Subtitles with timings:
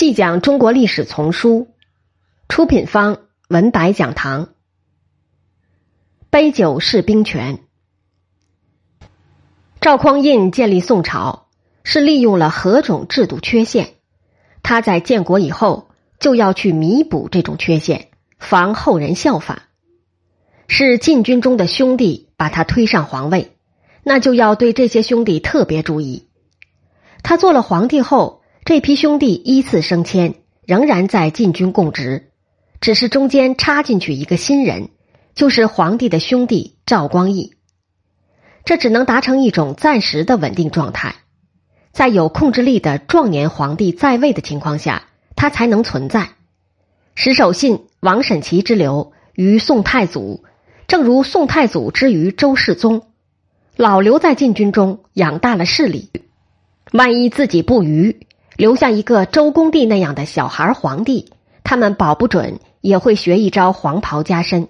[0.00, 1.68] 细讲中国历史丛书，
[2.48, 3.18] 出品方
[3.50, 4.48] 文白讲堂。
[6.30, 7.58] 杯酒释兵权。
[9.82, 11.48] 赵匡胤建立宋朝，
[11.84, 13.96] 是利用了何种制度缺陷？
[14.62, 18.08] 他在建国以后就要去弥补这种缺陷，
[18.38, 19.64] 防后人效法。
[20.66, 23.54] 是禁军中的兄弟把他推上皇位，
[24.02, 26.30] 那就要对这些兄弟特别注意。
[27.22, 28.39] 他做了皇帝后。
[28.70, 32.30] 这批兄弟依次升迁，仍然在禁军供职，
[32.80, 34.90] 只是中间插进去一个新人，
[35.34, 37.54] 就是皇帝的兄弟赵光义。
[38.64, 41.16] 这只能达成一种暂时的稳定状态，
[41.90, 46.28] 在有控制力的壮年皇帝在位的情况下，他才能存在。
[47.16, 50.44] 石守信、王审琦之流于宋太祖，
[50.86, 53.02] 正如宋太祖之于周世宗，
[53.74, 56.08] 老留在禁军中养大了势力，
[56.92, 58.28] 万一自己不虞。
[58.60, 61.32] 留下一个周公帝那样的小孩皇帝，
[61.64, 64.68] 他们保不准也会学一招黄袍加身，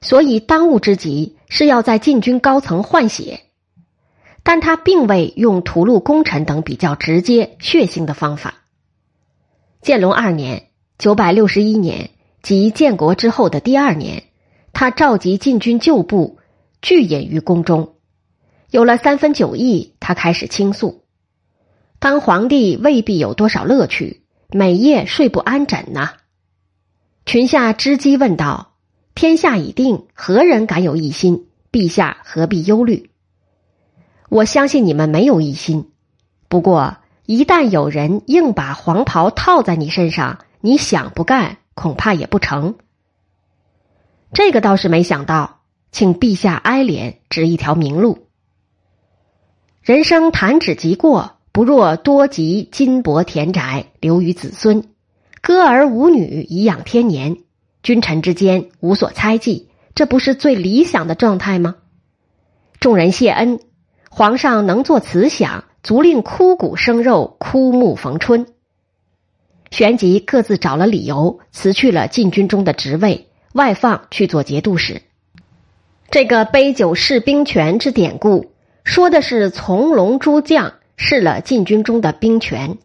[0.00, 3.40] 所以当务之急是要在禁军高层换血。
[4.42, 8.54] 但他并未用屠戮功臣等比较直接血腥的方法。
[9.82, 12.08] 建隆二年（九百六十一年）
[12.40, 14.22] 即建国之后的第二年，
[14.72, 16.38] 他召集禁军旧部
[16.80, 17.92] 聚隐于宫中，
[18.70, 21.01] 有了三分酒意，他开始倾诉。
[22.02, 26.14] 当皇帝未必有多少乐趣，每夜睡不安枕呐。
[27.24, 28.72] 群下知机问道
[29.14, 31.46] ：“天下已定，何人敢有异心？
[31.70, 33.08] 陛下何必忧虑？”
[34.28, 35.92] 我相信你们没有异心，
[36.48, 42.74] 不过一旦有人硬把黄袍套在你身上，你想不干恐怕也不成。
[44.32, 45.60] 这个倒是没想到，
[45.92, 48.26] 请陛下哀怜，指一条明路。
[49.82, 51.36] 人生弹指即过。
[51.52, 54.84] 不若多集金帛田宅，留于子孙；
[55.42, 57.36] 歌儿舞女，颐养天年。
[57.82, 61.74] 君臣之间无所猜忌，这不是最理想的状态吗？
[62.80, 63.60] 众人谢恩，
[64.08, 68.46] 皇上能作慈祥，足令枯骨生肉，枯木逢春。
[69.70, 75.02] 旋即各自找了理由辞去了禁军中的职位，外放去做节度使。
[76.10, 78.52] 这个杯酒释兵权之典故，
[78.84, 80.72] 说的是从龙诸将。
[81.04, 82.78] 试了禁军中的兵权，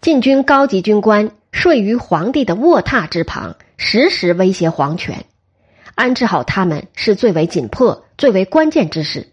[0.00, 5.24] 禁军高级军官睡于皇帝的卧榻之旁，时时威胁皇权。
[5.96, 9.32] 安置好他们是最为紧迫、最为关键之事。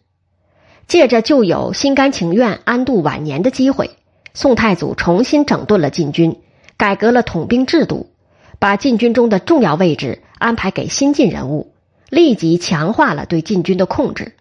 [0.88, 3.92] 借着旧友心甘情愿安度晚年的机会，
[4.34, 6.42] 宋太祖重新整顿了禁军，
[6.78, 8.10] 改革了统兵制度，
[8.58, 11.72] 把禁军中的重要位置安排给新进人物，
[12.10, 14.34] 立即强化了对禁军的控制。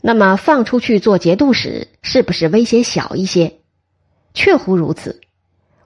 [0.00, 3.54] 那么放出去做节度使，是不是威胁小一些？
[4.32, 5.20] 确乎如此。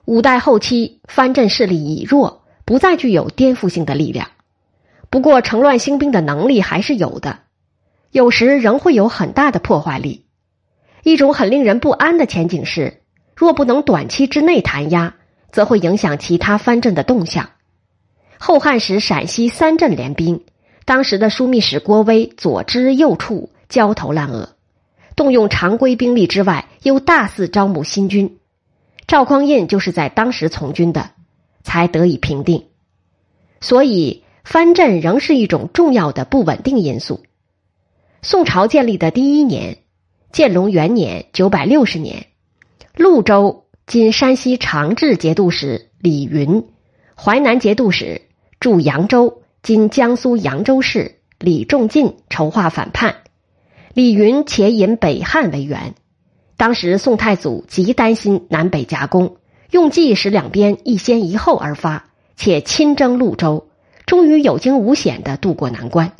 [0.05, 4.29] 五代后期藩镇势力已弱，不再具有颠覆性的力量。
[5.09, 7.39] 不过乘乱兴兵的能力还是有的，
[8.11, 10.25] 有时仍会有很大的破坏力。
[11.03, 13.01] 一种很令人不安的前景是，
[13.35, 15.15] 若不能短期之内弹压，
[15.51, 17.49] 则会影响其他藩镇的动向。
[18.37, 20.43] 后汉时陕西三镇联兵，
[20.85, 23.49] 当时的枢密使郭威左支右绌。
[23.73, 24.49] 焦头烂额，
[25.15, 28.37] 动用常规兵力之外，又大肆招募新军。
[29.07, 31.09] 赵匡胤就是在当时从军的，
[31.63, 32.67] 才得以平定。
[33.61, 37.23] 所以藩镇仍是一种重要的不稳定因素。
[38.21, 39.79] 宋朝建立的第一年，
[40.31, 42.27] 建隆元年（九百六十年），
[42.95, 46.63] 潞州（今山西长治）节度使李云，
[47.15, 48.21] 淮南节度使
[48.59, 53.22] 驻扬州（今江苏扬州市）李仲进筹划反叛。
[53.93, 55.93] 李云且引北汉为援，
[56.57, 59.35] 当时宋太祖极担心南北夹攻，
[59.69, 62.05] 用计使两边一先一后而发，
[62.35, 63.67] 且亲征潞州，
[64.07, 66.13] 终于有惊无险的渡过难关。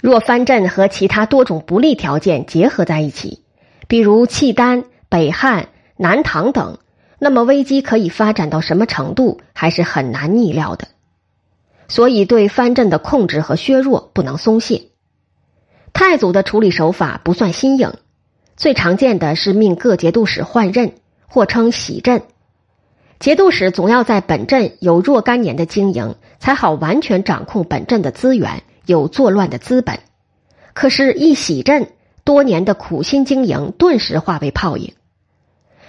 [0.00, 3.42] 若藩镇和其他多种不利条件结合在一起，
[3.88, 6.78] 比如契丹、北汉、南唐等，
[7.18, 10.86] 那么危机可以发展到什么程度，还是很难逆料的。
[11.88, 14.91] 所以，对藩镇的控制和削弱不能松懈。
[15.92, 17.92] 太祖的处理手法不算新颖，
[18.56, 20.92] 最常见的是命各节度使换任，
[21.26, 22.22] 或称洗镇。
[23.18, 30.00] 节度使总要在本镇有若干年的经营，才好完全掌控本镇的资源，有作乱的资本。
[30.74, 31.88] 可是，一洗镇，
[32.24, 34.94] 多年的苦心经营顿时化为泡影。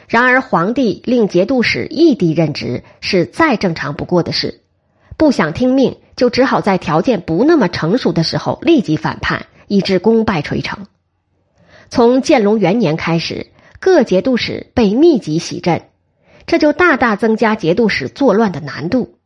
[0.08, 4.62] 然而，皇帝令节度使异地任职是再正常不过的事，
[5.18, 9.48] 不想听命，就只好在条件不那么成熟的时候立即反叛。
[9.74, 10.86] 以致功败垂成。
[11.90, 13.48] 从建隆元年开始，
[13.80, 15.86] 各节度使被密集洗镇，
[16.46, 19.18] 这就大大增加节度使作乱的难度。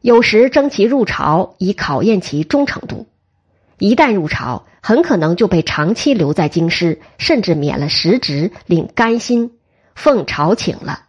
[0.00, 3.06] 有时征其入朝，以考验其忠诚度；
[3.78, 9.50] 一旦入朝，很可能就被长期留在京师，甚至免了实职，领甘薪，
[9.96, 11.06] 奉朝请了。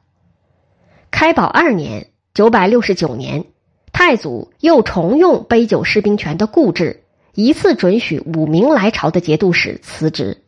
[1.11, 3.45] 开宝二年（九百六十九年），
[3.93, 7.03] 太祖又重用杯酒释兵权的固制，
[7.35, 10.41] 一次准许五名来朝的节度使辞职。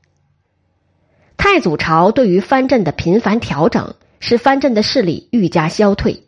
[1.36, 6.24] 太祖朝对于藩镇的频繁调整，使藩镇的势力愈加消退。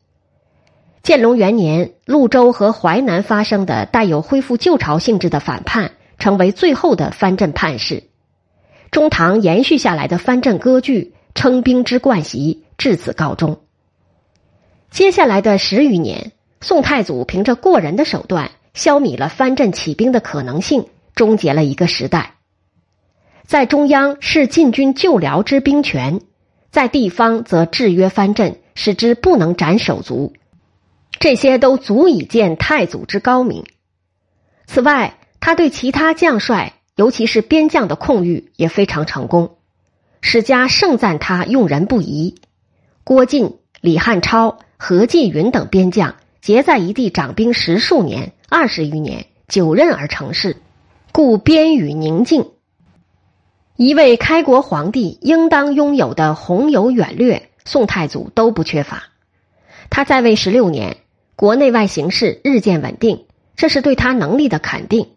[1.02, 8.04] 建隆元年，潞州和淮南发生的带有恢复旧朝性质的反叛，成为最后的藩镇叛事。
[8.92, 13.62] 中唐延续下来的藩镇割据、称兵之惯习至此告终。
[14.92, 22.36] 接下来的十余年，宋太祖凭着过人的手段，消弭了藩镇起兵的可能性，终结了一个时代。
[23.46, 26.22] 在中央是禁军救辽之兵权，
[26.70, 30.34] 在地方则制约藩镇，使之不能斩手足。
[31.20, 33.66] 这些都足以见太祖之高明。
[34.68, 39.58] 此外，他对其他将帅，尤其是边将的控御也非常成功。
[40.22, 42.36] 史家盛赞他用人不疑。
[43.04, 50.58] 郭靖、李汉超、何继云等边将结在一地掌兵十数年、二十余年，久任而成事，
[51.12, 52.50] 故边宇宁静。
[53.76, 59.04] 一位开国皇帝应当拥有的宏有远略，宋太祖都不缺乏。
[59.92, 60.98] 他在位十六年。
[61.36, 63.26] 国内外形势日渐稳定，
[63.56, 65.12] 这是对他能力的肯定。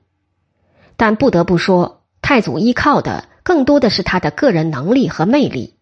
[0.96, 5.74] 但不得不说，太祖依靠的更多的是他的个人能力和魅力。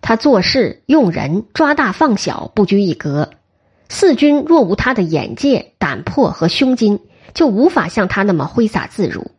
[0.00, 3.28] 他做事用人抓大放小不拘一格。
[3.94, 6.98] 四军若无他的眼界、胆魄和胸襟，
[7.32, 9.30] 就无法像他那么挥洒自如。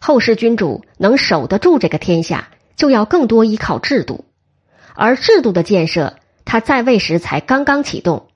[0.00, 4.24] 后世君主能守得住这个天下，就要更多依靠制度，
[4.96, 8.26] 而制度的建设，他在位时才刚刚启动。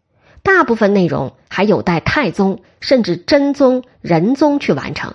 [0.45, 5.15] 大部分内容还有待太宗甚至真宗、仁宗去完成。